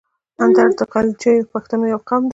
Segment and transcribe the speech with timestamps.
[0.43, 2.29] اندړ د غلجیو پښتنو یو قوم ده.